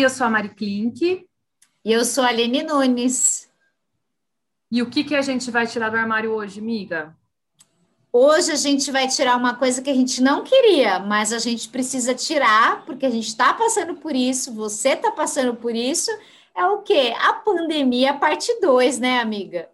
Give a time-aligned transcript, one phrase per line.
[0.00, 1.28] Oi, eu sou a Mari Klink.
[1.84, 3.52] E eu sou a Aline Nunes.
[4.72, 7.14] E o que, que a gente vai tirar do armário hoje, amiga?
[8.10, 11.68] Hoje a gente vai tirar uma coisa que a gente não queria, mas a gente
[11.68, 16.10] precisa tirar, porque a gente está passando por isso, você está passando por isso.
[16.54, 17.12] É o quê?
[17.20, 19.68] A pandemia, parte 2, né, amiga?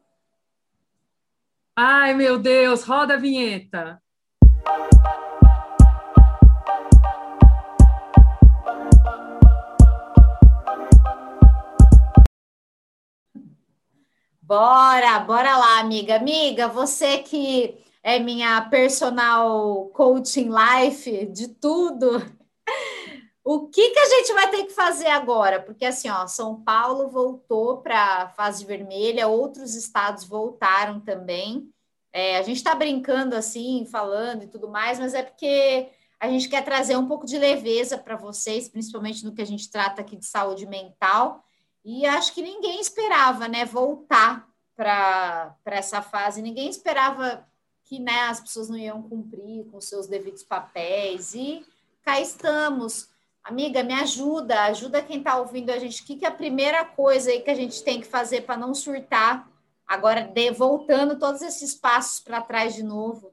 [1.77, 4.03] Ai, meu Deus, roda a vinheta.
[14.47, 16.15] Bora, bora lá, amiga.
[16.15, 22.23] Amiga, você que é minha personal coaching life de tudo.
[23.43, 25.61] O que, que a gente vai ter que fazer agora?
[25.61, 31.69] Porque assim, ó, São Paulo voltou para a fase vermelha, outros estados voltaram também.
[32.13, 35.89] É, a gente está brincando assim, falando e tudo mais, mas é porque
[36.21, 39.69] a gente quer trazer um pouco de leveza para vocês, principalmente no que a gente
[39.69, 41.46] trata aqui de saúde mental.
[41.89, 46.43] E acho que ninguém esperava, né, voltar para essa fase.
[46.43, 47.47] Ninguém esperava
[47.85, 51.33] que né, as pessoas não iam cumprir com seus devidos papéis.
[51.33, 51.65] E
[52.03, 53.09] cá estamos.
[53.45, 56.03] Amiga, me ajuda, ajuda quem está ouvindo a gente.
[56.03, 58.57] O que, que é a primeira coisa aí que a gente tem que fazer para
[58.57, 59.49] não surtar?
[59.87, 63.33] Agora, de, voltando todos esses passos para trás de novo.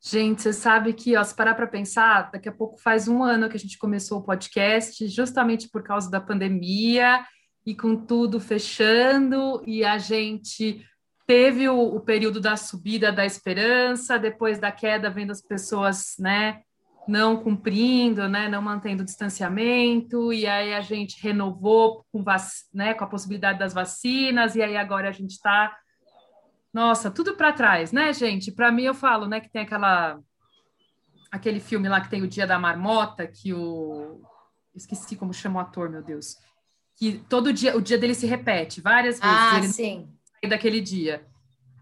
[0.00, 3.48] Gente, você sabe que, ó, se parar para pensar, daqui a pouco faz um ano
[3.48, 7.24] que a gente começou o podcast, justamente por causa da pandemia
[7.66, 10.84] e com tudo fechando, e a gente
[11.26, 16.62] teve o, o período da subida da esperança, depois da queda, vendo as pessoas, né,
[17.06, 22.94] não cumprindo, né, não mantendo o distanciamento, e aí a gente renovou com, vac, né,
[22.94, 25.76] com a possibilidade das vacinas, e aí agora a gente está
[26.72, 28.52] nossa, tudo para trás, né, gente?
[28.52, 30.18] Para mim, eu falo, né, que tem aquela
[31.30, 34.20] aquele filme lá que tem o Dia da Marmota, que o
[34.74, 36.38] esqueci como chama o ator, meu Deus,
[36.96, 39.36] que todo dia o dia dele se repete várias vezes.
[39.36, 40.08] Ah, ele sim.
[40.40, 41.26] Sai daquele dia.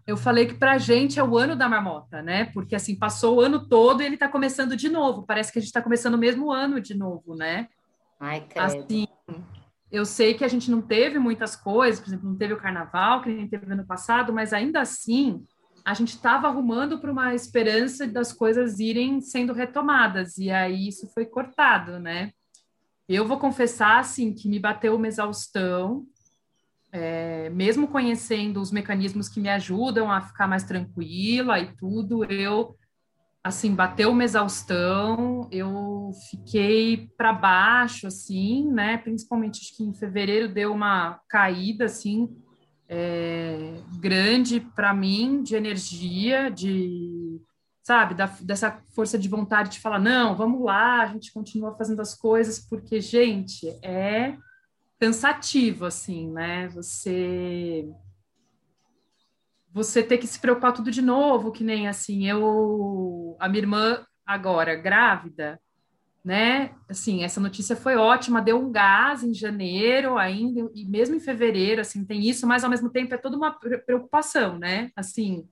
[0.05, 2.45] Eu falei que para a gente é o ano da marmota, né?
[2.45, 5.23] Porque assim passou o ano todo e ele está começando de novo.
[5.23, 7.67] Parece que a gente está começando o mesmo ano de novo, né?
[8.19, 8.63] Ai, credo.
[8.63, 9.07] Assim,
[9.91, 13.21] eu sei que a gente não teve muitas coisas, por exemplo, não teve o carnaval,
[13.21, 15.45] que nem teve ano passado, mas ainda assim
[15.85, 21.07] a gente estava arrumando para uma esperança das coisas irem sendo retomadas, e aí isso
[21.13, 22.31] foi cortado, né?
[23.07, 26.05] Eu vou confessar, assim, que me bateu uma exaustão,
[26.91, 32.75] é, mesmo conhecendo os mecanismos que me ajudam a ficar mais tranquila e tudo, eu
[33.43, 38.97] assim, bateu uma exaustão, eu fiquei para baixo, assim, né?
[38.97, 42.29] Principalmente acho que em fevereiro deu uma caída, assim,
[42.89, 47.41] é, grande para mim de energia, de
[47.83, 52.01] sabe, da, dessa força de vontade de falar, não, vamos lá, a gente continua fazendo
[52.01, 54.35] as coisas, porque, gente, é
[54.99, 56.67] cansativo, assim, né?
[56.67, 57.89] Você
[59.73, 64.05] você ter que se preocupar tudo de novo, que nem assim, eu, a minha irmã
[64.25, 65.59] agora grávida,
[66.23, 66.71] né?
[66.89, 71.79] Assim, essa notícia foi ótima, deu um gás em janeiro ainda, e mesmo em fevereiro,
[71.79, 74.91] assim, tem isso, mas ao mesmo tempo é toda uma preocupação, né?
[74.95, 75.47] Assim,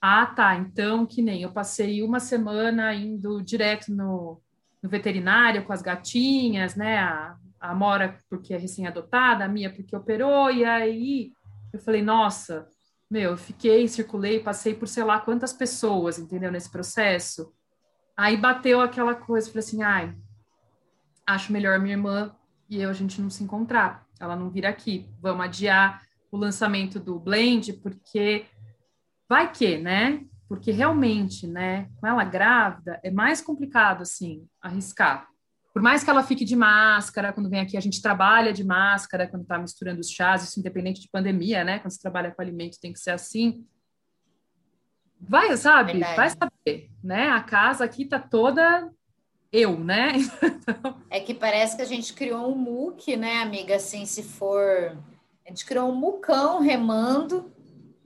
[0.00, 4.40] ah, tá, então que nem eu passei uma semana indo direto no,
[4.82, 6.98] no veterinário com as gatinhas, né?
[6.98, 11.32] A, a Mora porque é recém-adotada, a Mia porque operou, e aí
[11.72, 12.68] eu falei, nossa,
[13.10, 17.52] meu, eu fiquei, circulei, passei por sei lá quantas pessoas, entendeu, nesse processo.
[18.16, 20.14] Aí bateu aquela coisa, falei assim, ai,
[21.26, 22.34] acho melhor minha irmã
[22.68, 27.00] e eu a gente não se encontrar, ela não vir aqui, vamos adiar o lançamento
[27.00, 28.44] do Blend, porque
[29.28, 30.24] vai que, né?
[30.46, 35.28] Porque realmente, né, com ela grávida, é mais complicado, assim, arriscar
[35.72, 39.26] por mais que ela fique de máscara, quando vem aqui a gente trabalha de máscara,
[39.28, 41.78] quando está misturando os chás, isso independente de pandemia, né?
[41.78, 43.64] Quando você trabalha com alimento tem que ser assim.
[45.20, 45.92] Vai, sabe?
[45.92, 46.16] Verdade.
[46.16, 47.28] Vai saber, né?
[47.28, 48.90] A casa aqui tá toda
[49.52, 50.12] eu, né?
[50.68, 51.02] Então...
[51.08, 53.76] É que parece que a gente criou um muque, né, amiga?
[53.76, 54.96] Assim, se for.
[55.46, 57.50] A gente criou um mucão remando.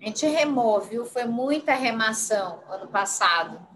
[0.00, 1.04] A gente remou, viu?
[1.04, 3.66] Foi muita remação ano passado.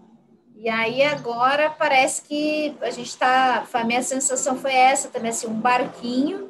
[0.59, 3.63] E aí agora parece que a gente está.
[3.71, 6.49] A minha sensação foi essa também, assim, um barquinho.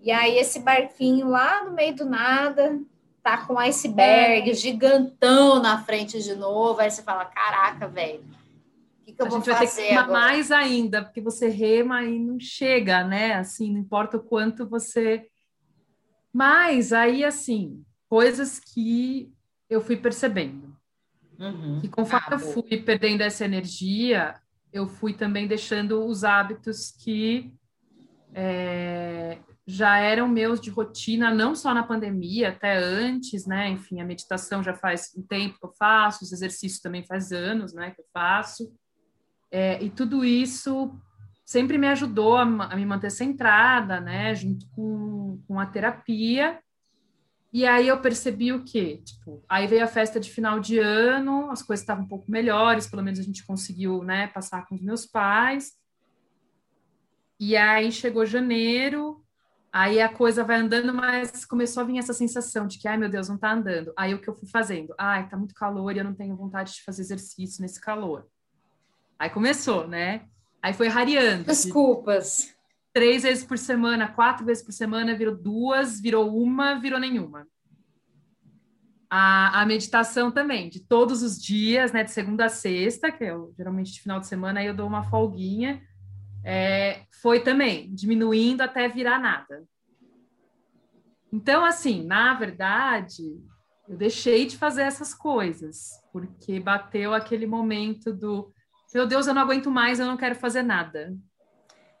[0.00, 2.80] E aí esse barquinho lá no meio do nada
[3.22, 4.54] tá com um iceberg é.
[4.54, 6.80] gigantão na frente de novo.
[6.80, 8.20] Aí você fala, caraca, velho.
[8.20, 10.18] O que, que eu a vou gente fazer vai ter que agora?
[10.18, 13.34] mais ainda, porque você rema e não chega, né?
[13.34, 15.26] Assim, não importa o quanto você.
[16.32, 19.30] Mas aí, assim, coisas que
[19.68, 20.74] eu fui percebendo.
[21.38, 21.80] Uhum.
[21.82, 24.34] E conforme ah, eu fui perdendo essa energia,
[24.72, 27.52] eu fui também deixando os hábitos que
[28.34, 33.68] é, já eram meus de rotina, não só na pandemia, até antes, né?
[33.70, 37.72] Enfim, a meditação já faz um tempo que eu faço, os exercícios também faz anos,
[37.72, 38.72] né, que eu faço.
[39.50, 40.94] É, e tudo isso
[41.44, 46.60] sempre me ajudou a, a, me manter centrada, né, junto com, com a terapia.
[47.56, 49.00] E aí eu percebi o quê?
[49.02, 52.86] Tipo, aí veio a festa de final de ano, as coisas estavam um pouco melhores,
[52.86, 55.72] pelo menos a gente conseguiu, né, passar com os meus pais.
[57.40, 59.24] E aí chegou janeiro,
[59.72, 63.08] aí a coisa vai andando, mas começou a vir essa sensação de que, ai meu
[63.08, 63.90] Deus, não tá andando.
[63.96, 64.94] Aí o que eu fui fazendo?
[64.98, 68.26] Ai, tá muito calor e eu não tenho vontade de fazer exercício nesse calor.
[69.18, 70.26] Aí começou, né?
[70.62, 71.44] Aí foi rareando.
[71.44, 72.54] Desculpas.
[72.96, 77.46] Três vezes por semana, quatro vezes por semana, virou duas, virou uma, virou nenhuma.
[79.10, 82.04] A, a meditação também, de todos os dias, né?
[82.04, 85.02] De segunda a sexta, que eu geralmente de final de semana, aí eu dou uma
[85.10, 85.82] folguinha.
[86.42, 89.62] É, foi também diminuindo até virar nada.
[91.30, 93.24] Então, assim, na verdade,
[93.86, 98.50] eu deixei de fazer essas coisas, porque bateu aquele momento do
[98.94, 101.14] meu Deus, eu não aguento mais, eu não quero fazer nada.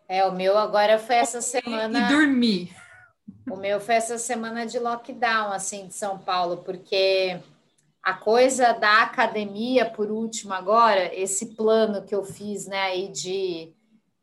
[0.08, 1.98] É, o meu agora foi essa semana.
[1.98, 2.76] E dormir.
[3.50, 7.38] O meu foi essa semana de lockdown, assim, de São Paulo, porque
[8.02, 13.72] a coisa da academia, por último, agora, esse plano que eu fiz, né, aí de,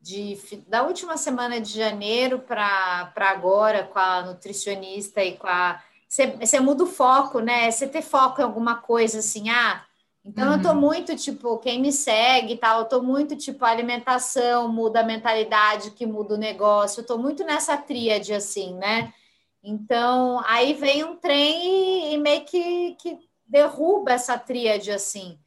[0.02, 0.38] de
[0.68, 5.82] da última semana de janeiro para agora, com a nutricionista e com a.
[6.08, 7.72] Você muda o foco, né?
[7.72, 9.84] Você ter foco em alguma coisa assim, ah
[10.26, 10.54] então, uhum.
[10.56, 10.80] eu tô uhum.
[10.80, 15.92] muito, tipo, quem me segue e tal, eu tô muito, tipo, alimentação muda a mentalidade,
[15.92, 19.14] que muda o negócio, eu tô muito nessa tríade, assim, né?
[19.62, 25.38] Então, aí vem um trem e, e meio que, que derruba essa tríade, assim,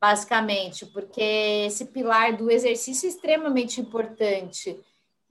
[0.00, 4.78] basicamente, porque esse pilar do exercício é extremamente importante.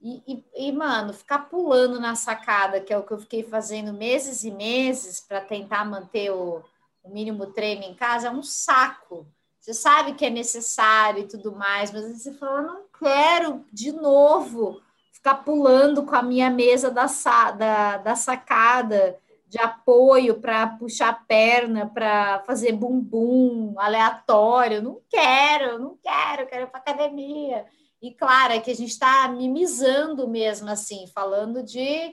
[0.00, 3.92] E, e, e, mano, ficar pulando na sacada, que é o que eu fiquei fazendo
[3.92, 6.62] meses e meses para tentar manter o
[7.04, 9.28] o mínimo treino em casa é um saco.
[9.60, 14.80] Você sabe que é necessário e tudo mais, mas você fala, não quero de novo
[15.12, 17.06] ficar pulando com a minha mesa da,
[17.52, 24.82] da, da sacada de apoio para puxar a perna, para fazer bumbum aleatório.
[24.82, 27.64] Não quero, não quero, quero ir para academia.
[28.02, 32.12] E claro, é que a gente está mimizando mesmo assim, falando de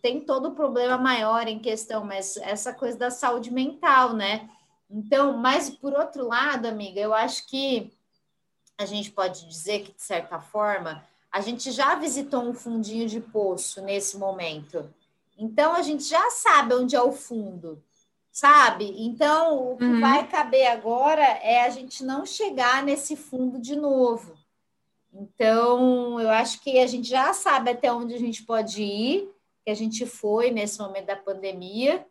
[0.00, 4.48] tem todo o problema maior em questão, mas essa coisa da saúde mental, né?
[4.88, 7.92] Então, mas por outro lado, amiga, eu acho que
[8.78, 13.20] a gente pode dizer que, de certa forma, a gente já visitou um fundinho de
[13.20, 14.88] poço nesse momento.
[15.36, 17.82] Então, a gente já sabe onde é o fundo,
[18.30, 18.94] sabe?
[18.98, 20.00] Então, o que uhum.
[20.00, 24.36] vai caber agora é a gente não chegar nesse fundo de novo.
[25.12, 29.35] Então, eu acho que a gente já sabe até onde a gente pode ir
[29.66, 32.06] que a gente foi nesse momento da pandemia,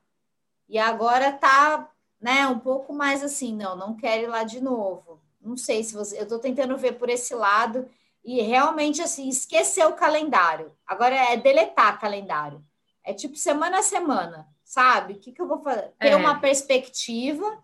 [0.68, 5.22] e agora tá, né, um pouco mais assim, não, não quero ir lá de novo.
[5.40, 7.88] Não sei se você, eu estou tentando ver por esse lado
[8.26, 10.76] e realmente assim, esquecer o calendário.
[10.86, 12.62] Agora é deletar calendário.
[13.02, 15.14] É tipo semana a semana, sabe?
[15.14, 15.94] O que, que eu vou fazer?
[15.98, 16.16] Ter é.
[16.18, 17.64] uma perspectiva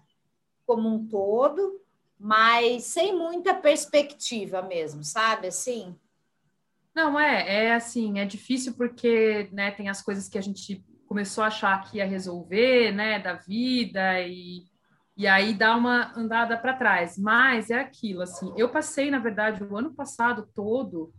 [0.65, 1.81] como um todo,
[2.17, 5.47] mas sem muita perspectiva mesmo, sabe?
[5.47, 5.99] Assim,
[6.93, 11.43] não, é, é assim, é difícil porque, né, tem as coisas que a gente começou
[11.43, 14.63] a achar que ia resolver, né, da vida e,
[15.15, 17.17] e aí dá uma andada para trás.
[17.17, 21.13] Mas é aquilo, assim, eu passei, na verdade, o ano passado todo,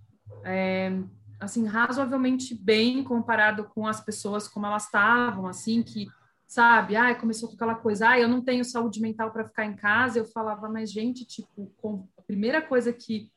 [0.45, 0.93] é,
[1.41, 6.07] assim, razoavelmente bem comparado com as pessoas como elas estavam, assim, que,
[6.47, 9.75] sabe, ai, começou com aquela coisa, ai, eu não tenho saúde mental para ficar em
[9.75, 11.73] casa, eu falava, mas, gente, tipo,
[12.19, 13.31] a primeira coisa que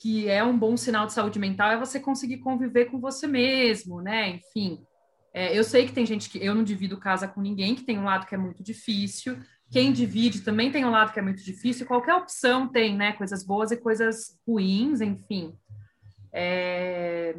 [0.00, 4.00] que é um bom sinal de saúde mental é você conseguir conviver com você mesmo,
[4.00, 4.30] né?
[4.30, 4.82] Enfim,
[5.34, 7.98] é, eu sei que tem gente que eu não divido casa com ninguém, que tem
[7.98, 9.38] um lado que é muito difícil.
[9.70, 11.86] Quem divide também tem um lado que é muito difícil.
[11.86, 13.12] Qualquer opção tem, né?
[13.12, 15.54] Coisas boas e coisas ruins, enfim.
[16.32, 17.36] É...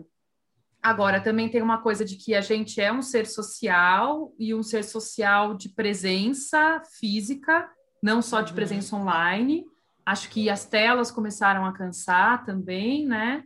[0.84, 4.62] Agora, também tem uma coisa de que a gente é um ser social e um
[4.62, 7.68] ser social de presença física,
[8.04, 8.56] não só de uhum.
[8.56, 9.66] presença online.
[10.06, 13.44] Acho que as telas começaram a cansar também, né?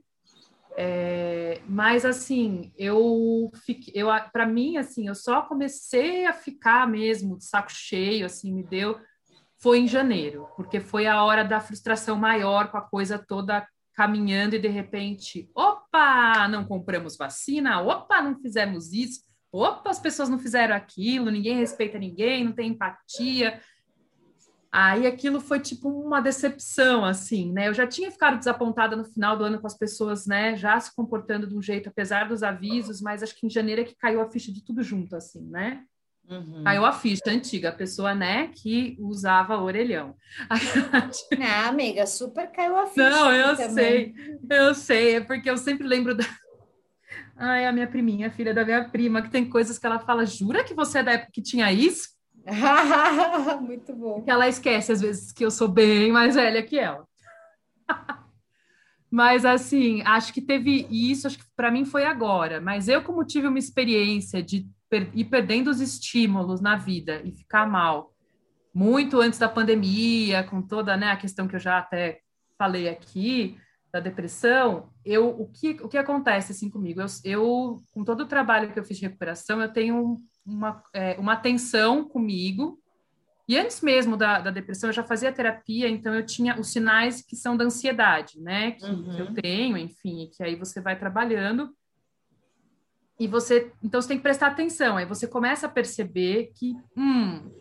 [0.78, 7.38] É, mas assim, eu fiquei, eu para mim assim, eu só comecei a ficar mesmo
[7.38, 9.00] de saco cheio, assim, me deu
[9.58, 14.56] foi em janeiro, porque foi a hora da frustração maior com a coisa toda caminhando
[14.56, 19.22] e de repente, opa, não compramos vacina, opa, não fizemos isso,
[19.52, 23.62] opa, as pessoas não fizeram aquilo, ninguém respeita ninguém, não tem empatia,
[24.78, 27.70] Aí aquilo foi tipo uma decepção, assim, né?
[27.70, 30.94] Eu já tinha ficado desapontada no final do ano com as pessoas, né, já se
[30.94, 34.20] comportando de um jeito, apesar dos avisos, mas acho que em janeiro é que caiu
[34.20, 35.86] a ficha de tudo junto, assim, né?
[36.30, 36.62] Uhum.
[36.66, 40.14] Caiu a ficha antiga, a pessoa, né, que usava orelhão.
[41.42, 43.10] Ah, amiga, super caiu a ficha.
[43.10, 44.14] Não, eu também.
[44.14, 46.26] sei, eu sei, é porque eu sempre lembro da.
[47.38, 50.66] Ai, a minha priminha, filha da minha prima, que tem coisas que ela fala, jura
[50.66, 52.15] que você é da época que tinha isso?
[53.62, 54.22] Muito bom.
[54.22, 57.06] Que ela esquece às vezes que eu sou bem mais velha que ela.
[59.10, 62.62] mas assim, acho que teve isso, acho que para mim foi agora.
[62.62, 67.32] Mas eu, como tive uma experiência de per ir perdendo os estímulos na vida e
[67.32, 68.14] ficar mal,
[68.74, 72.20] muito antes da pandemia, com toda né, a questão que eu já até
[72.58, 73.58] falei aqui,
[73.96, 77.00] da depressão, eu o que, o que acontece assim comigo?
[77.00, 81.14] Eu, eu, com todo o trabalho que eu fiz de recuperação, eu tenho uma, é,
[81.20, 82.80] uma atenção comigo.
[83.48, 87.22] E antes mesmo da, da, depressão, eu já fazia terapia, então eu tinha os sinais
[87.22, 88.72] que são da ansiedade, né?
[88.72, 89.16] Que, uhum.
[89.16, 91.76] que eu tenho, enfim, que aí você vai trabalhando.
[93.20, 94.98] E você, então você tem que prestar atenção.
[94.98, 97.52] Aí você começa a perceber que, hum,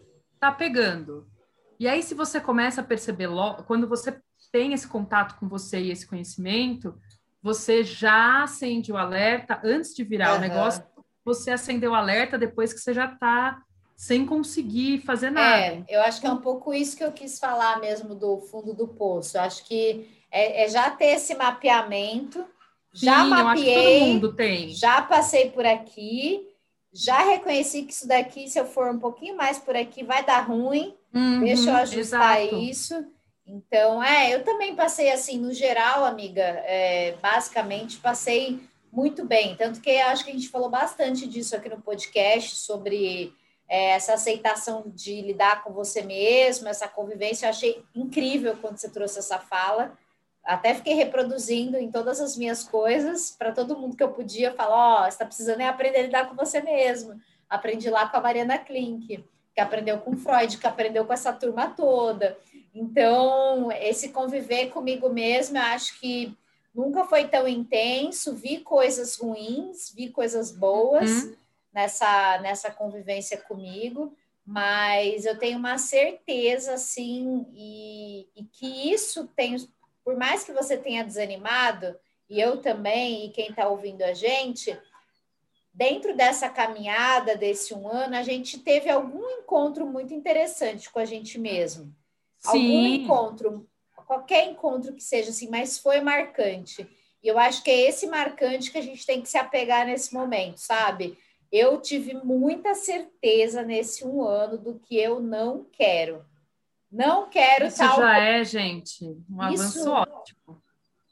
[0.40, 1.26] tá pegando.
[1.78, 4.18] E aí, se você começa a perceber, logo, quando você
[4.50, 6.98] tem esse contato com você e esse conhecimento,
[7.42, 10.38] você já acende o alerta antes de virar uhum.
[10.38, 10.82] o negócio
[11.24, 13.62] você acendeu o alerta depois que você já está
[13.96, 15.56] sem conseguir fazer nada.
[15.56, 18.74] É, eu acho que é um pouco isso que eu quis falar mesmo do fundo
[18.74, 19.36] do poço.
[19.36, 22.44] Eu acho que é, é já ter esse mapeamento,
[22.92, 26.46] já Sim, mapeei, já passei por aqui,
[26.92, 30.40] já reconheci que isso daqui, se eu for um pouquinho mais por aqui, vai dar
[30.40, 30.94] ruim.
[31.12, 32.56] Uhum, deixa eu ajustar exato.
[32.56, 33.06] isso.
[33.46, 38.60] Então, é, eu também passei assim, no geral, amiga, é, basicamente passei
[38.94, 39.56] muito bem.
[39.56, 43.34] Tanto que acho que a gente falou bastante disso aqui no podcast, sobre
[43.68, 47.46] é, essa aceitação de lidar com você mesmo, essa convivência.
[47.46, 49.98] Eu achei incrível quando você trouxe essa fala.
[50.44, 54.76] Até fiquei reproduzindo em todas as minhas coisas, para todo mundo que eu podia falar:
[54.76, 57.18] Ó, oh, você está precisando é aprender a lidar com você mesmo.
[57.48, 59.24] Aprendi lá com a Mariana Klink,
[59.54, 62.38] que aprendeu com Freud, que aprendeu com essa turma toda.
[62.74, 66.36] Então, esse conviver comigo mesmo, eu acho que
[66.74, 68.34] nunca foi tão intenso.
[68.34, 71.36] Vi coisas ruins, vi coisas boas uhum.
[71.72, 74.14] nessa, nessa convivência comigo,
[74.44, 79.56] mas eu tenho uma certeza, assim, e, e que isso tem,
[80.04, 81.96] por mais que você tenha desanimado,
[82.28, 84.76] e eu também, e quem está ouvindo a gente,
[85.72, 91.04] dentro dessa caminhada desse um ano, a gente teve algum encontro muito interessante com a
[91.04, 91.94] gente mesmo.
[92.38, 92.48] Sim.
[92.48, 93.68] Algum encontro
[94.06, 96.88] qualquer encontro que seja assim, mas foi marcante.
[97.22, 100.12] E eu acho que é esse marcante que a gente tem que se apegar nesse
[100.12, 101.18] momento, sabe?
[101.50, 106.24] Eu tive muita certeza nesse um ano do que eu não quero.
[106.90, 107.96] Não quero Isso tal...
[107.96, 110.62] já é, gente, um avanço isso, ótimo.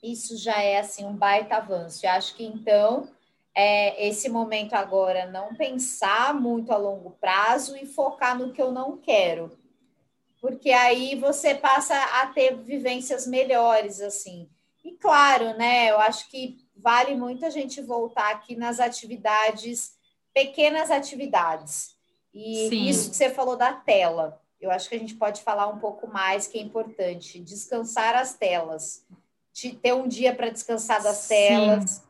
[0.03, 2.05] Isso já é, assim, um baita avanço.
[2.05, 3.09] Eu acho que, então,
[3.55, 8.71] é, esse momento agora, não pensar muito a longo prazo e focar no que eu
[8.71, 9.51] não quero
[10.43, 14.51] porque aí você passa a ter vivências melhores, assim.
[14.85, 19.93] E claro, né, eu acho que vale muito a gente voltar aqui nas atividades,
[20.35, 21.95] pequenas atividades.
[22.35, 22.89] E Sim.
[22.89, 26.09] isso que você falou da tela, eu acho que a gente pode falar um pouco
[26.09, 29.07] mais, que é importante, descansar as telas.
[29.81, 31.37] ter um dia para descansar das Sim.
[31.37, 32.03] telas.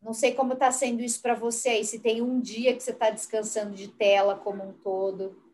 [0.00, 2.92] Não sei como está sendo isso para você aí, se tem um dia que você
[2.92, 5.49] está descansando de tela como um todo.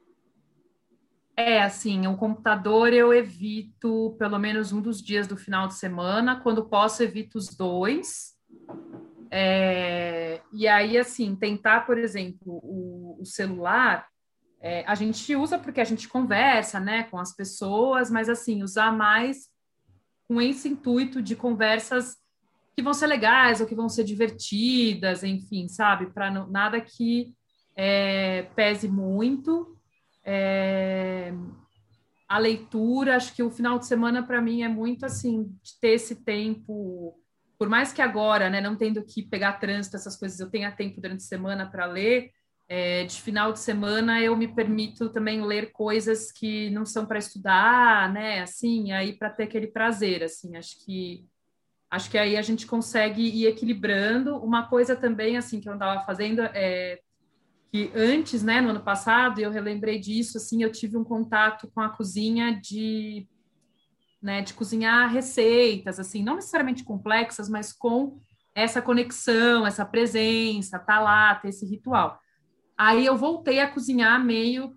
[1.36, 6.40] É, assim, o computador eu evito pelo menos um dos dias do final de semana,
[6.40, 8.34] quando posso, evito os dois.
[9.30, 14.06] É, e aí, assim, tentar, por exemplo, o, o celular,
[14.62, 18.90] é, a gente usa porque a gente conversa, né, com as pessoas, mas, assim, usar
[18.90, 19.50] mais
[20.26, 22.16] com esse intuito de conversas
[22.74, 26.06] que vão ser legais ou que vão ser divertidas, enfim, sabe?
[26.06, 27.34] Para nada que
[27.76, 29.75] é, pese muito
[30.26, 31.32] é,
[32.28, 35.90] a leitura, acho que o final de semana para mim é muito assim, de ter
[35.90, 37.16] esse tempo,
[37.56, 41.00] por mais que agora, né, não tendo que pegar trânsito, essas coisas, eu tenha tempo
[41.00, 42.32] durante a semana para ler,
[42.68, 47.20] é, de final de semana eu me permito também ler coisas que não são para
[47.20, 51.24] estudar, né, assim, aí para ter aquele prazer, assim, acho que
[51.88, 54.36] acho que aí a gente consegue ir equilibrando.
[54.38, 57.00] Uma coisa também, assim, que eu estava fazendo é
[57.70, 61.80] que antes, né, no ano passado, eu relembrei disso, assim, eu tive um contato com
[61.80, 63.26] a cozinha de,
[64.22, 68.18] né, de cozinhar receitas, assim, não necessariamente complexas, mas com
[68.54, 72.18] essa conexão, essa presença, tá lá, ter esse ritual.
[72.78, 74.74] Aí eu voltei a cozinhar meio,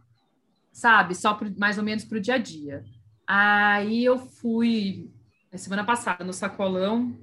[0.71, 2.83] sabe, só pro, mais ou menos para o dia a dia.
[3.27, 5.09] Aí eu fui
[5.57, 7.17] semana passada no sacolão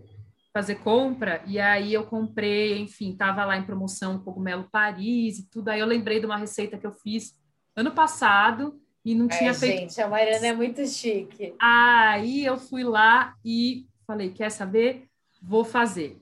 [0.57, 5.69] fazer compra e aí eu comprei, enfim, tava lá em promoção cogumelo Paris e tudo.
[5.69, 7.35] Aí eu lembrei de uma receita que eu fiz
[7.77, 9.81] ano passado e não tinha é, feito.
[9.81, 11.55] Gente, a Mariana é muito chique.
[11.61, 15.07] Aí eu fui lá e falei, quer saber?
[15.43, 16.19] Vou fazer.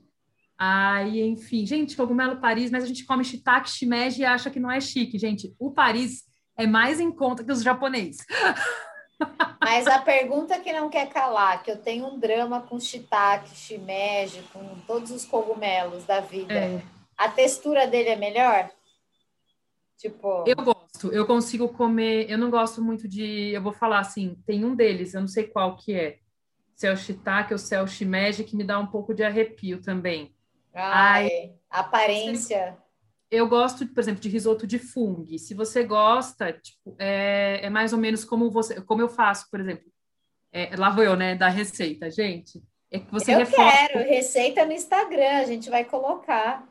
[0.57, 4.69] Aí, enfim, gente, cogumelo Paris, mas a gente come shiitake, shimeji e acha que não
[4.69, 5.55] é chique, gente.
[5.57, 6.25] O Paris
[6.57, 8.17] é mais em conta que os japoneses.
[9.59, 14.43] Mas a pergunta que não quer calar, que eu tenho um drama com shiitake, shimeji,
[14.53, 16.53] com todos os cogumelos da vida.
[16.53, 16.81] É.
[17.17, 18.69] A textura dele é melhor?
[19.97, 24.37] Tipo, eu gosto, eu consigo comer, eu não gosto muito de, eu vou falar assim,
[24.45, 26.19] tem um deles, eu não sei qual que é.
[26.75, 29.23] Se é o shiitake ou se é o shimeji que me dá um pouco de
[29.23, 30.35] arrepio também.
[30.73, 32.77] Ai, Ai aparência
[33.35, 35.25] eu gosto, por exemplo, de risoto de fungo.
[35.37, 39.59] Se você gosta, tipo, é, é, mais ou menos como você, como eu faço, por
[39.59, 39.85] exemplo.
[40.51, 42.63] É, lá vou eu, né, da receita, gente.
[42.89, 43.71] É que você eu refoga...
[43.71, 46.67] quero receita no Instagram, a gente vai colocar.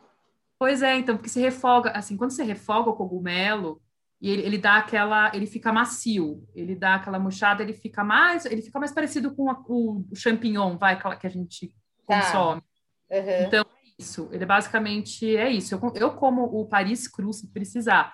[0.58, 3.82] Pois é, então, porque você refoga, assim, quando você refoga o cogumelo,
[4.20, 8.46] e ele, ele dá aquela, ele fica macio, ele dá aquela murchada, ele fica mais,
[8.46, 11.70] ele fica mais parecido com a, o, o champignon, vai, que a gente
[12.06, 12.22] tá.
[12.22, 12.62] consome.
[13.10, 13.46] Uhum.
[13.46, 13.66] Então,
[14.04, 14.28] isso.
[14.30, 15.74] Ele basicamente é isso.
[15.74, 18.12] Eu, eu como o Paris Cru se precisar,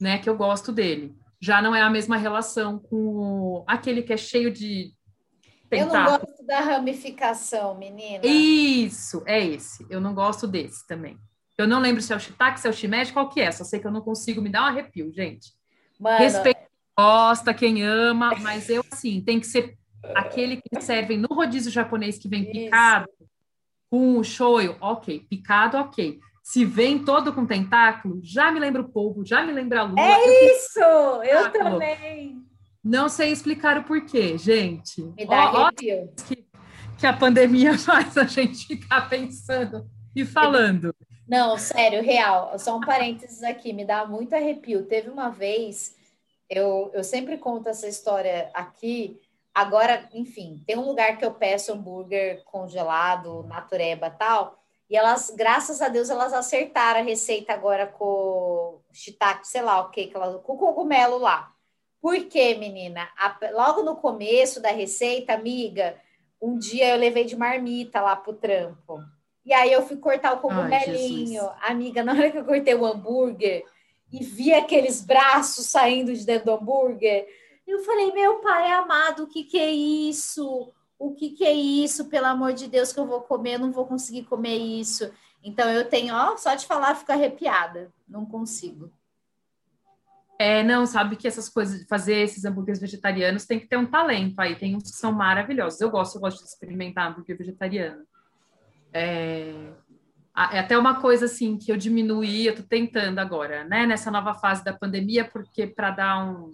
[0.00, 0.18] né?
[0.18, 1.16] Que eu gosto dele.
[1.40, 4.92] Já não é a mesma relação com o, aquele que é cheio de
[5.70, 5.96] tentáculo.
[5.96, 8.26] Eu não gosto da ramificação, menina.
[8.26, 9.86] Isso, é esse.
[9.88, 11.16] Eu não gosto desse também.
[11.56, 13.50] Eu não lembro se é o shiitake, se é o shimeji, qual que é.
[13.50, 15.52] Só sei que eu não consigo me dar um arrepio, gente.
[15.98, 16.18] Mano...
[16.18, 19.76] Respeito quem gosta, quem ama, mas eu, assim, tem que ser
[20.14, 22.52] aquele que servem no rodízio japonês que vem Isso.
[22.52, 23.08] picado,
[23.90, 25.26] com o shoyu, ok.
[25.28, 26.18] Picado, ok.
[26.42, 30.00] Se vem todo com tentáculo, já me lembra o povo, já me lembra a lua.
[30.00, 30.80] É isso!
[31.22, 32.42] Eu também!
[32.82, 35.02] Não sei explicar o porquê, gente.
[35.02, 36.10] Me dá ó, arrepio.
[36.26, 36.46] Que,
[36.98, 39.86] que a pandemia faz a gente ficar pensando
[40.16, 40.94] e falando.
[41.28, 42.58] Não, sério, real.
[42.58, 44.86] Só um parênteses aqui, me dá muito arrepio.
[44.86, 45.94] Teve uma vez,
[46.48, 49.20] eu, eu sempre conto essa história aqui,
[49.58, 54.56] Agora, enfim, tem um lugar que eu peço hambúrguer congelado, natureba tal,
[54.88, 59.90] e elas, graças a Deus, elas acertaram a receita agora com shiitake, sei lá o
[59.90, 60.12] que,
[60.44, 61.52] com cogumelo lá.
[62.00, 63.08] Por quê, menina?
[63.18, 65.96] A, logo no começo da receita, amiga,
[66.40, 69.00] um dia eu levei de marmita lá pro trampo.
[69.44, 71.50] E aí eu fui cortar o cogumelinho.
[71.60, 73.64] Ai, amiga, na hora que eu cortei o hambúrguer
[74.12, 77.26] e vi aqueles braços saindo de dentro do hambúrguer,
[77.70, 80.72] eu falei, meu pai amado, o que, que é isso?
[80.98, 82.08] O que, que é isso?
[82.08, 85.10] Pelo amor de Deus, que eu vou comer, eu não vou conseguir comer isso.
[85.42, 87.92] Então eu tenho, ó, só de falar, fico arrepiada.
[88.08, 88.90] Não consigo.
[90.38, 94.38] É, não, sabe que essas coisas, fazer esses hambúrgueres vegetarianos tem que ter um talento
[94.38, 94.56] aí.
[94.56, 95.80] Tem uns que são maravilhosos.
[95.80, 98.04] Eu gosto, eu gosto de experimentar hambúrguer vegetariano.
[98.92, 99.52] É,
[100.52, 104.34] é até uma coisa assim que eu diminuí, eu tô tentando agora, né, nessa nova
[104.34, 106.50] fase da pandemia, porque para dar um,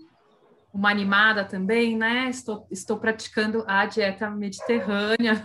[0.74, 2.28] uma animada também, né?
[2.28, 5.40] Estou, estou praticando a dieta mediterrânea,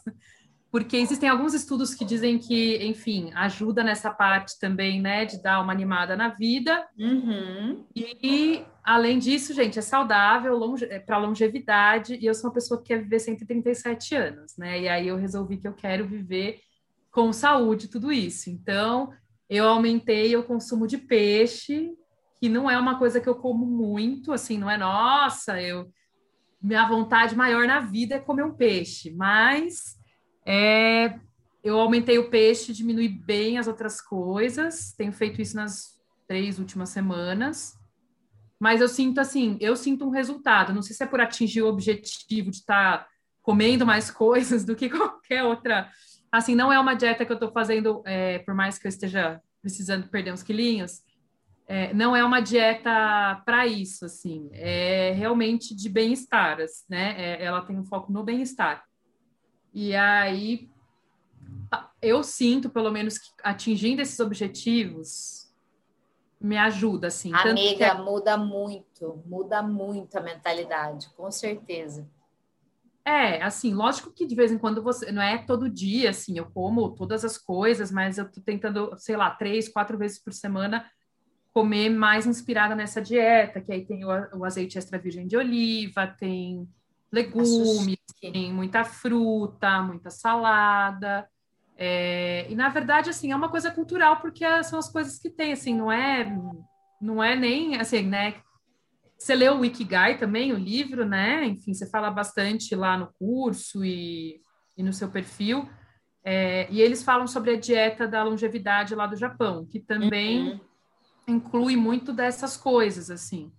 [0.70, 5.62] porque existem alguns estudos que dizem que, enfim, ajuda nessa parte também, né, de dar
[5.62, 6.86] uma animada na vida.
[6.98, 7.86] Uhum.
[7.96, 12.80] E, além disso, gente, é saudável, longe, é para longevidade, e eu sou uma pessoa
[12.80, 14.78] que quer viver 137 anos, né?
[14.82, 16.60] E aí eu resolvi que eu quero viver
[17.10, 18.50] com saúde, tudo isso.
[18.50, 19.10] Então,
[19.48, 21.90] eu aumentei o consumo de peixe,
[22.40, 25.92] que não é uma coisa que eu como muito, assim, não é nossa, eu
[26.62, 29.98] minha vontade maior na vida é comer um peixe, mas
[30.46, 31.18] é,
[31.64, 35.98] eu aumentei o peixe, diminui bem as outras coisas, tenho feito isso nas
[36.28, 37.74] três últimas semanas,
[38.58, 41.68] mas eu sinto assim, eu sinto um resultado, não sei se é por atingir o
[41.68, 43.08] objetivo de estar tá
[43.40, 45.90] comendo mais coisas do que qualquer outra,
[46.30, 49.40] assim, não é uma dieta que eu estou fazendo, é, por mais que eu esteja
[49.62, 51.02] precisando perder uns quilinhos,
[51.72, 57.14] é, não é uma dieta para isso, assim, é realmente de bem-estar, né?
[57.16, 58.84] É, ela tem um foco no bem-estar.
[59.72, 60.68] E aí
[62.02, 65.48] eu sinto, pelo menos, que atingindo esses objetivos
[66.40, 67.32] me ajuda, assim.
[67.32, 68.02] Amiga, que...
[68.02, 72.04] muda muito, muda muito a mentalidade, com certeza.
[73.04, 76.46] É, assim, lógico que de vez em quando você, não é todo dia, assim, eu
[76.46, 80.84] como todas as coisas, mas eu tô tentando, sei lá, três, quatro vezes por semana
[81.52, 84.08] comer mais inspirada nessa dieta, que aí tem o,
[84.38, 86.68] o azeite extra virgem de oliva, tem
[87.12, 91.28] legumes, tem muita fruta, muita salada.
[91.76, 95.52] É, e na verdade, assim, é uma coisa cultural, porque são as coisas que tem,
[95.52, 96.36] assim, não é,
[97.00, 98.34] não é nem assim, né?
[99.20, 101.44] você leu o Ikigai também, o livro, né?
[101.44, 104.40] Enfim, você fala bastante lá no curso e,
[104.78, 105.68] e no seu perfil.
[106.24, 110.60] É, e eles falam sobre a dieta da longevidade lá do Japão, que também uhum.
[111.30, 113.52] Inclui muito dessas coisas, assim.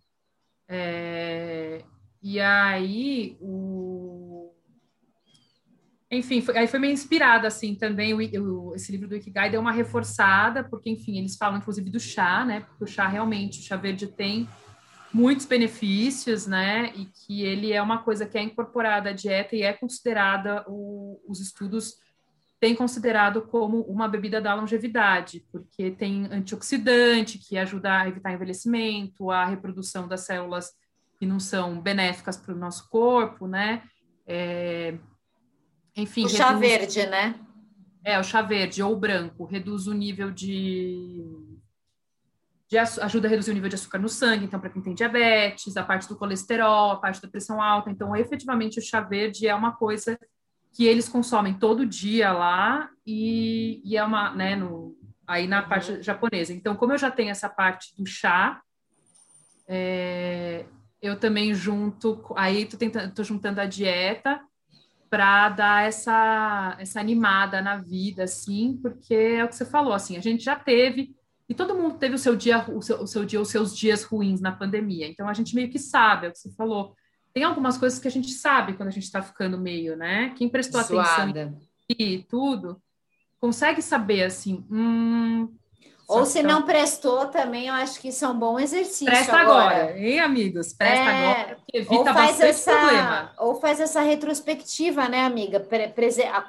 [0.68, 1.84] É,
[2.22, 4.54] e aí, o...
[6.10, 9.62] Enfim, foi, aí foi meio inspirada, assim, também, o, o, esse livro do Ikigai deu
[9.62, 12.62] uma reforçada, porque, enfim, eles falam, inclusive, do chá, né?
[12.62, 14.48] Porque o chá, realmente, o chá verde tem
[15.14, 16.94] muitos benefícios, né?
[16.96, 21.22] E que ele é uma coisa que é incorporada à dieta e é considerada, o,
[21.28, 21.96] os estudos
[22.62, 29.32] têm considerado como uma bebida da longevidade, porque tem antioxidante que ajuda a evitar envelhecimento,
[29.32, 30.70] a reprodução das células
[31.18, 33.82] que não são benéficas para o nosso corpo, né?
[34.28, 34.96] É,
[35.98, 36.26] enfim.
[36.26, 37.36] O chá reduz, verde, né?
[38.06, 41.26] É, o chá verde ou o branco reduz o nível de
[42.70, 45.76] de, ajuda a reduzir o nível de açúcar no sangue, então, para quem tem diabetes,
[45.76, 47.90] a parte do colesterol, a parte da pressão alta.
[47.90, 50.18] Então, efetivamente, o chá verde é uma coisa
[50.74, 54.96] que eles consomem todo dia lá e, e é uma, né, no,
[55.28, 56.04] aí na parte uhum.
[56.04, 56.54] japonesa.
[56.54, 58.62] Então, como eu já tenho essa parte do chá,
[59.68, 60.66] é,
[61.02, 64.42] eu também junto, aí tô, tentando, tô juntando a dieta
[65.10, 70.16] para dar essa, essa animada na vida, assim, porque é o que você falou, assim,
[70.16, 71.14] a gente já teve
[71.50, 74.04] e todo mundo teve o seu dia, o seu, o seu dia, os seus dias
[74.04, 75.06] ruins na pandemia.
[75.06, 76.96] Então a gente meio que sabe, é o que você falou.
[77.34, 80.34] Tem algumas coisas que a gente sabe quando a gente está ficando meio, né?
[80.38, 81.24] Quem prestou Suada.
[81.24, 82.82] atenção e tudo,
[83.40, 84.66] consegue saber assim.
[84.70, 85.50] Hum,
[86.08, 89.06] Ou se não prestou também, eu acho que isso é um bom exercício.
[89.06, 90.74] Presta agora, agora hein, amigos?
[90.74, 91.32] Presta é...
[91.32, 93.32] agora, evita ou faz essa, problema.
[93.38, 95.66] Ou faz essa retrospectiva, né, amiga?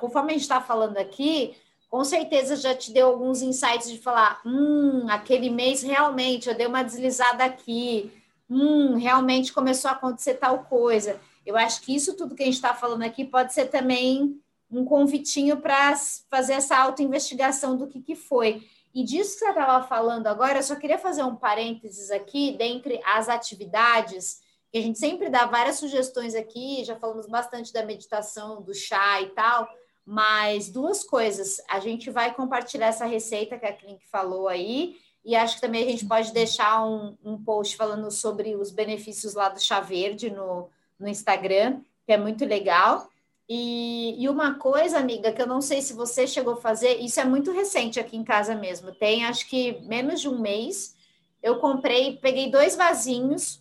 [0.01, 1.55] Conforme a gente está falando aqui,
[1.89, 6.67] com certeza já te deu alguns insights de falar: hum, aquele mês realmente eu dei
[6.67, 8.11] uma deslizada aqui,
[8.53, 11.21] hum, realmente começou a acontecer tal coisa.
[11.45, 14.85] Eu acho que isso tudo que a gente está falando aqui pode ser também um
[14.85, 15.95] convitinho para
[16.31, 18.67] fazer essa autoinvestigação do que, que foi.
[18.95, 23.01] E disso que você estava falando agora, eu só queria fazer um parênteses aqui, dentre
[23.05, 28.63] as atividades, que a gente sempre dá várias sugestões aqui, já falamos bastante da meditação,
[28.63, 29.69] do chá e tal,
[30.05, 35.37] mas duas coisas, a gente vai compartilhar essa receita que a Clink falou aí, e
[35.37, 39.49] acho que também a gente pode deixar um, um post falando sobre os benefícios lá
[39.49, 43.09] do chá verde no, no Instagram, que é muito legal.
[43.49, 47.21] E, e, uma coisa, amiga, que eu não sei se você chegou a fazer, isso
[47.21, 50.97] é muito recente aqui em casa mesmo, tem acho que menos de um mês.
[51.43, 53.61] Eu comprei, peguei dois vasinhos.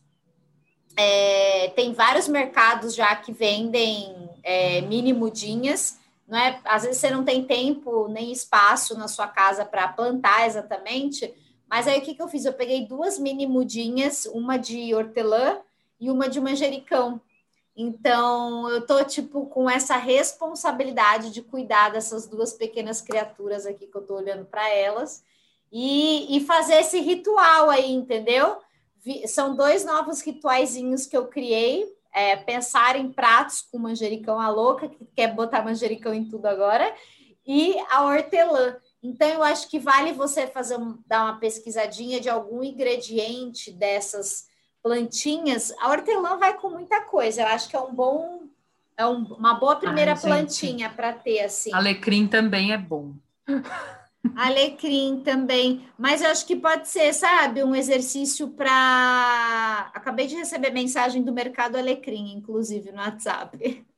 [0.95, 5.99] É, tem vários mercados já que vendem é, mini mudinhas
[6.31, 6.61] não é?
[6.63, 11.31] Às vezes você não tem tempo nem espaço na sua casa para plantar exatamente,
[11.71, 12.43] mas aí o que, que eu fiz?
[12.43, 15.57] Eu peguei duas mini mudinhas, uma de hortelã
[15.97, 17.21] e uma de manjericão.
[17.73, 23.95] Então, eu tô tipo com essa responsabilidade de cuidar dessas duas pequenas criaturas aqui que
[23.95, 25.23] eu tô olhando para elas
[25.71, 28.57] e, e fazer esse ritual aí, entendeu?
[29.25, 34.89] São dois novos rituaizinhos que eu criei é, pensar em pratos com manjericão a louca,
[34.89, 36.93] que quer botar manjericão em tudo agora,
[37.47, 38.75] e a hortelã.
[39.03, 44.47] Então, eu acho que vale você fazer dar uma pesquisadinha de algum ingrediente dessas
[44.83, 45.73] plantinhas.
[45.79, 47.41] A hortelã vai com muita coisa.
[47.41, 48.43] Eu acho que é um bom,
[48.95, 51.73] é um, uma boa primeira Ai, plantinha para ter assim.
[51.73, 53.13] Alecrim também é bom.
[54.35, 59.91] Alecrim também, mas eu acho que pode ser, sabe, um exercício para.
[59.95, 63.85] Acabei de receber mensagem do Mercado Alecrim, inclusive, no WhatsApp.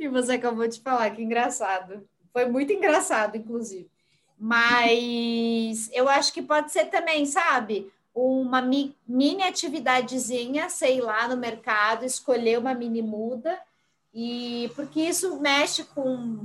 [0.00, 2.08] E você acabou de falar, que engraçado.
[2.32, 3.91] Foi muito engraçado, inclusive.
[4.44, 12.04] Mas eu acho que pode ser também, sabe, uma mini atividadezinha, sei lá, no mercado,
[12.04, 13.56] escolher uma mini muda,
[14.12, 16.44] e porque isso mexe com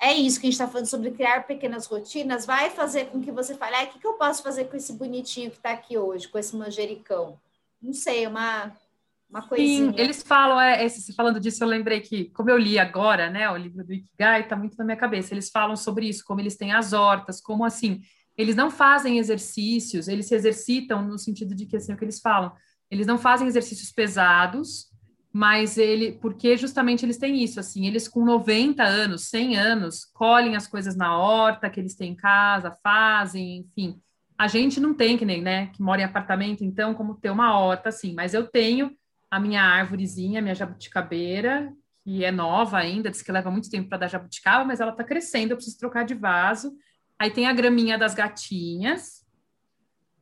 [0.00, 3.32] é isso que a gente está falando sobre criar pequenas rotinas, vai fazer com que
[3.32, 5.98] você fale, ah, o que, que eu posso fazer com esse bonitinho que está aqui
[5.98, 7.36] hoje, com esse manjericão?
[7.82, 8.72] Não sei, uma,
[9.34, 9.90] uma coisinha.
[9.90, 13.50] Sim, eles falam, é, esse, falando disso, eu lembrei que, como eu li agora, né,
[13.50, 16.56] o livro do Ikigai, está muito na minha cabeça, eles falam sobre isso, como eles
[16.56, 18.00] têm as hortas, como assim,
[18.38, 22.04] eles não fazem exercícios, eles se exercitam no sentido de que, assim, é o que
[22.04, 22.52] eles falam,
[22.88, 24.86] eles não fazem exercícios pesados,
[25.32, 30.54] mas ele, porque justamente eles têm isso, assim, eles com 90 anos, 100 anos, colhem
[30.54, 34.00] as coisas na horta que eles têm em casa, fazem, enfim.
[34.38, 37.58] A gente não tem que nem, né, que mora em apartamento, então, como ter uma
[37.58, 38.96] horta, assim, mas eu tenho
[39.34, 41.72] a minha árvorezinha, a minha jabuticabeira,
[42.04, 45.02] que é nova ainda, diz que leva muito tempo para dar jabuticaba, mas ela está
[45.02, 46.72] crescendo, eu preciso trocar de vaso.
[47.18, 49.24] Aí tem a graminha das gatinhas,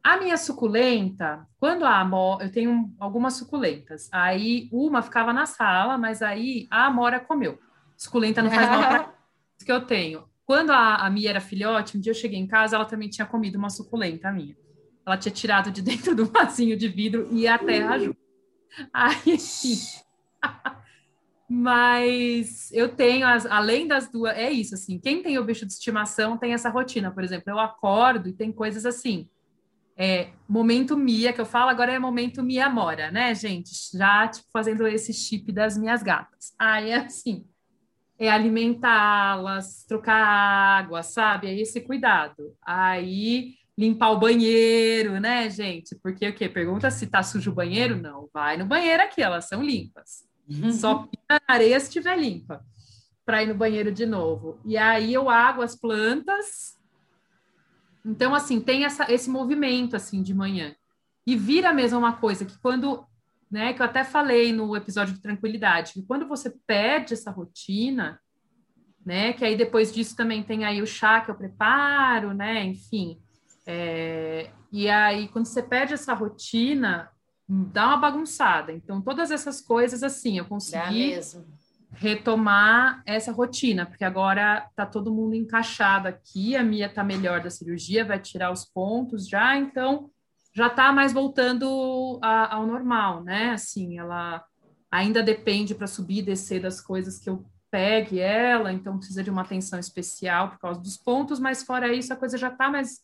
[0.03, 5.99] A minha suculenta, quando a Amora, eu tenho algumas suculentas, aí uma ficava na sala,
[5.99, 7.59] mas aí a Amora comeu.
[7.99, 9.15] Suculenta não faz mal para
[9.63, 10.25] que eu tenho.
[10.47, 13.27] Quando a, a Mia era filhote, um dia eu cheguei em casa, ela também tinha
[13.27, 14.57] comido uma suculenta minha.
[15.07, 18.22] Ela tinha tirado de dentro do vasinho de vidro e a terra junto.
[18.93, 19.37] Aí,
[21.49, 25.73] mas eu tenho, as, além das duas, é isso, assim, quem tem o bicho de
[25.73, 29.29] estimação tem essa rotina, por exemplo, eu acordo e tem coisas assim,
[29.97, 33.71] é, momento Mia, que eu falo agora é momento Mia Mora, né, gente?
[33.95, 36.55] Já, tipo, fazendo esse chip das minhas gatas.
[36.59, 37.45] Aí, é assim,
[38.19, 41.49] é alimentá-las, trocar água, sabe?
[41.49, 42.57] É esse cuidado.
[42.65, 45.95] Aí, limpar o banheiro, né, gente?
[45.97, 46.49] Porque o quê?
[46.49, 47.97] Pergunta se tá sujo o banheiro?
[47.97, 50.29] Não, vai no banheiro aqui, elas são limpas.
[50.49, 50.73] Uhum.
[50.73, 52.65] Só pina na areia se estiver limpa,
[53.25, 54.59] para ir no banheiro de novo.
[54.65, 56.77] E aí eu água as plantas,
[58.05, 60.75] então, assim, tem essa, esse movimento, assim, de manhã.
[61.27, 63.07] E vira mesmo uma coisa que quando,
[63.51, 68.21] né, que eu até falei no episódio de tranquilidade, que quando você perde essa rotina,
[69.07, 73.21] né, que aí depois disso também tem aí o chá que eu preparo, né, enfim.
[73.67, 77.11] É, e aí, quando você perde essa rotina,
[77.49, 78.73] dá uma bagunçada.
[78.73, 81.13] Então, todas essas coisas, assim, eu consegui...
[81.95, 87.51] Retomar essa rotina, porque agora tá todo mundo encaixado aqui, a Mia tá melhor da
[87.51, 90.11] cirurgia, vai tirar os pontos já, então
[90.55, 93.51] já tá mais voltando a, ao normal, né?
[93.51, 94.43] Assim, ela
[94.91, 99.29] ainda depende para subir e descer das coisas que eu pegue ela, então precisa de
[99.29, 103.01] uma atenção especial por causa dos pontos, mas fora isso a coisa já tá mais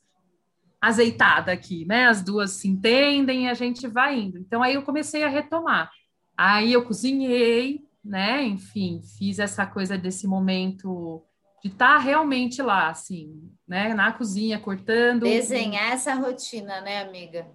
[0.81, 2.07] azeitada aqui, né?
[2.07, 4.39] As duas se entendem e a gente vai indo.
[4.39, 5.91] Então aí eu comecei a retomar.
[6.37, 8.45] Aí eu cozinhei, né?
[8.45, 11.23] Enfim, fiz essa coisa desse momento
[11.63, 13.93] de estar tá realmente lá, assim, né?
[13.93, 15.25] Na cozinha, cortando.
[15.25, 17.47] Desenhar essa rotina, né, amiga?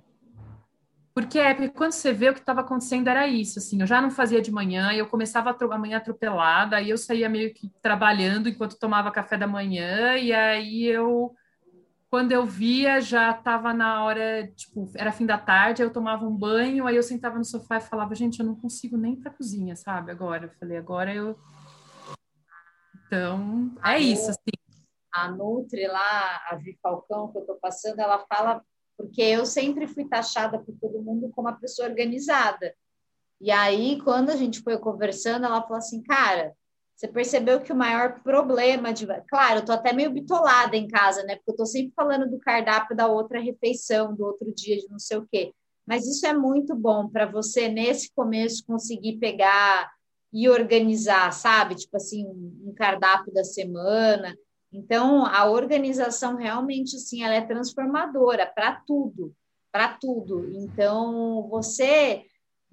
[1.13, 4.01] Porque é, porque quando você vê o que estava acontecendo era isso, assim, eu já
[4.01, 8.49] não fazia de manhã, eu começava a, manhã atropelada, aí eu saía meio que trabalhando
[8.49, 11.35] enquanto tomava café da manhã, e aí eu
[12.13, 16.37] quando eu via, já estava na hora, tipo, era fim da tarde, eu tomava um
[16.37, 19.75] banho, aí eu sentava no sofá e falava, gente, eu não consigo nem para cozinha,
[19.75, 20.11] sabe?
[20.11, 21.35] Agora, eu falei, agora eu.
[23.07, 24.51] Então, é a isso, assim.
[25.11, 28.63] A Nutri lá, a Vi Falcão, que eu estou passando, ela fala,
[28.95, 32.75] porque eu sempre fui taxada por todo mundo como uma pessoa organizada.
[33.41, 36.53] E aí, quando a gente foi conversando, ela falou assim, cara,
[36.95, 39.05] você percebeu que o maior problema de.
[39.27, 41.35] Claro, eu tô até meio bitolada em casa, né?
[41.37, 44.99] Porque eu tô sempre falando do cardápio da outra refeição, do outro dia, de não
[44.99, 45.53] sei o quê.
[45.85, 49.91] Mas isso é muito bom para você, nesse começo, conseguir pegar
[50.31, 51.75] e organizar, sabe?
[51.75, 54.35] Tipo assim, um cardápio da semana.
[54.71, 59.33] Então, a organização realmente, assim, ela é transformadora para tudo,
[59.71, 60.49] para tudo.
[60.55, 62.23] Então, você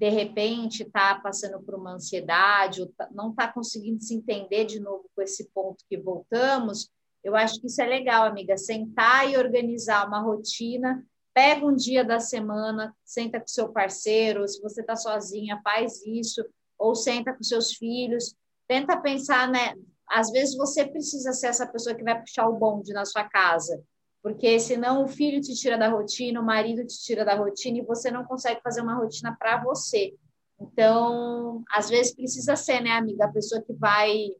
[0.00, 4.80] de repente está passando por uma ansiedade, ou tá, não está conseguindo se entender de
[4.80, 6.90] novo com esse ponto que voltamos,
[7.22, 8.56] eu acho que isso é legal, amiga.
[8.56, 14.58] Sentar e organizar uma rotina, pega um dia da semana, senta com seu parceiro, se
[14.62, 16.42] você está sozinha, faz isso,
[16.78, 18.34] ou senta com seus filhos,
[18.66, 19.74] tenta pensar, né?
[20.08, 23.84] Às vezes você precisa ser essa pessoa que vai puxar o bonde na sua casa
[24.22, 27.85] porque senão o filho te tira da rotina, o marido te tira da rotina e
[27.85, 30.14] você não consegue fazer uma rotina para você.
[30.61, 34.30] Então, às vezes precisa ser, né, amiga, a pessoa que vai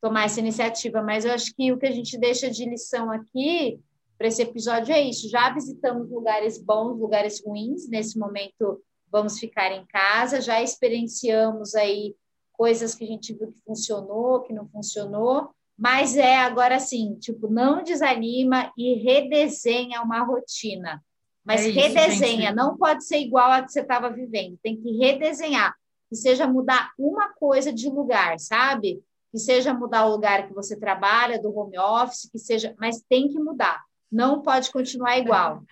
[0.00, 3.78] tomar essa iniciativa, mas eu acho que o que a gente deixa de lição aqui
[4.18, 5.28] para esse episódio é isso.
[5.28, 12.14] Já visitamos lugares bons, lugares ruins, nesse momento vamos ficar em casa, já experienciamos aí
[12.52, 17.48] coisas que a gente viu que funcionou, que não funcionou, mas é agora assim, tipo,
[17.48, 21.02] não desanima e redesenha uma rotina.
[21.42, 22.54] Mas é isso, redesenha, gente.
[22.54, 25.74] não pode ser igual a que você estava vivendo, tem que redesenhar,
[26.10, 29.02] que seja mudar uma coisa de lugar, sabe?
[29.32, 33.28] Que seja mudar o lugar que você trabalha, do home office, que seja, mas tem
[33.28, 33.82] que mudar.
[34.12, 35.62] Não pode continuar igual.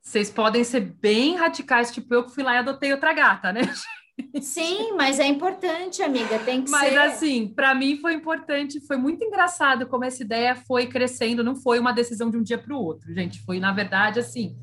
[0.00, 3.60] Vocês podem ser bem radicais, tipo eu que fui lá e adotei outra gata, né?
[4.40, 6.96] Sim, mas é importante, amiga, tem que mas, ser.
[6.96, 11.56] Mas assim, para mim foi importante, foi muito engraçado como essa ideia foi crescendo, não
[11.56, 14.56] foi uma decisão de um dia para o outro, gente, foi na verdade assim.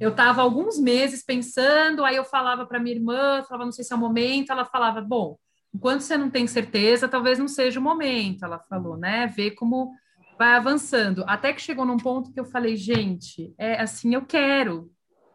[0.00, 3.92] Eu estava alguns meses pensando, aí eu falava para minha irmã, falava, não sei se
[3.92, 5.36] é o momento, ela falava, bom,
[5.72, 9.28] enquanto você não tem certeza, talvez não seja o momento, ela falou, né?
[9.28, 9.92] Ver como
[10.36, 11.24] vai avançando.
[11.28, 14.90] Até que chegou num ponto que eu falei, gente, é assim, eu quero,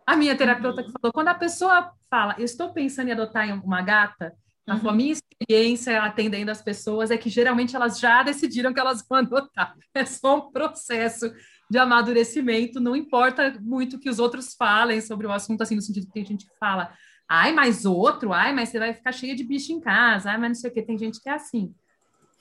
[0.05, 3.81] a minha terapeuta que falou, quando a pessoa fala, eu estou pensando em adotar uma
[3.81, 4.33] gata,
[4.67, 4.89] uhum.
[4.89, 9.19] a minha experiência atendendo as pessoas é que geralmente elas já decidiram que elas vão
[9.19, 9.75] adotar.
[9.93, 11.31] É só um processo
[11.69, 16.07] de amadurecimento, não importa muito que os outros falem sobre o assunto, assim, no sentido
[16.07, 16.93] que tem gente que fala,
[17.27, 20.49] ai, mas outro, ai, mas você vai ficar cheia de bicho em casa, ai, mas
[20.49, 21.73] não sei o que, tem gente que é assim.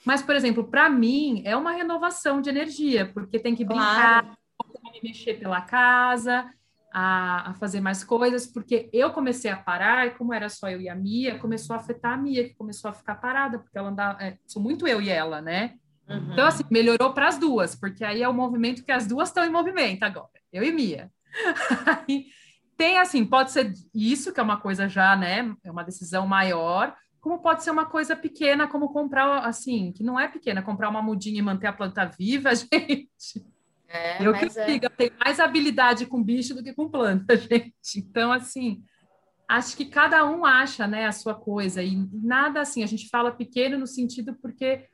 [0.05, 4.93] Mas, por exemplo, para mim é uma renovação de energia, porque tem que brincar, claro.
[4.93, 6.49] me mexer pela casa,
[6.99, 10.81] a, a, fazer mais coisas, porque eu comecei a parar, e como era só eu
[10.81, 13.91] e a Mia, começou a afetar a Mia, que começou a ficar parada, porque ela
[13.91, 15.75] andava, é, sou muito eu e ela, né?
[16.09, 16.33] Uhum.
[16.33, 19.45] Então, assim, melhorou para as duas, porque aí é o movimento que as duas estão
[19.45, 21.13] em movimento agora, eu e Mia.
[22.79, 25.55] tem assim, pode ser isso, que é uma coisa já, né?
[25.63, 30.19] É uma decisão maior, como pode ser uma coisa pequena, como comprar, assim, que não
[30.19, 33.45] é pequena, comprar uma mudinha e manter a planta viva, gente.
[33.89, 34.67] É, eu que é...
[34.67, 37.99] digo, eu tenho mais habilidade com bicho do que com planta, gente.
[37.99, 38.83] Então, assim,
[39.49, 43.31] acho que cada um acha, né, a sua coisa, e nada assim, a gente fala
[43.31, 44.87] pequeno no sentido porque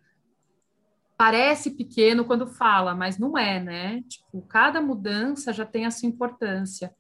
[1.17, 4.03] parece pequeno quando fala, mas não é, né?
[4.09, 6.93] Tipo, cada mudança já tem a sua importância.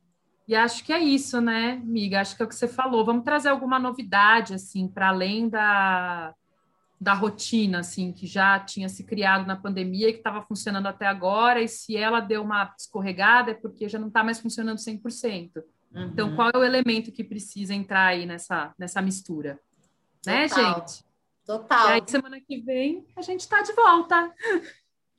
[0.47, 2.21] E acho que é isso, né, amiga?
[2.21, 3.05] Acho que é o que você falou.
[3.05, 6.35] Vamos trazer alguma novidade, assim, para além da,
[7.03, 11.05] da rotina, assim, que já tinha se criado na pandemia e que estava funcionando até
[11.05, 11.61] agora.
[11.61, 15.51] E se ela deu uma escorregada, é porque já não está mais funcionando 100%.
[15.93, 16.03] Uhum.
[16.05, 19.59] Então, qual é o elemento que precisa entrar aí nessa, nessa mistura?
[20.25, 20.65] Né, Total.
[20.65, 21.05] Né, gente?
[21.45, 21.89] Total.
[21.89, 24.33] E aí, semana que vem, a gente está de volta.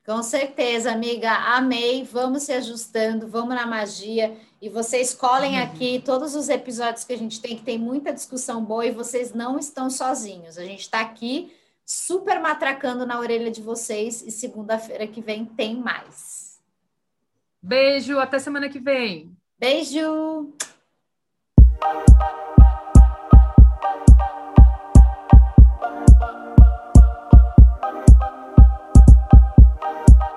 [0.06, 1.32] Com certeza, amiga.
[1.32, 2.06] Amei.
[2.06, 4.38] Vamos se ajustando, vamos na magia.
[4.62, 5.64] E vocês colhem uhum.
[5.66, 9.34] aqui todos os episódios que a gente tem, que tem muita discussão boa, e vocês
[9.34, 10.58] não estão sozinhos.
[10.58, 11.52] A gente está aqui
[11.86, 16.62] super matracando na orelha de vocês, e segunda-feira que vem tem mais.
[17.62, 19.36] Beijo, até semana que vem.
[19.58, 20.54] Beijo!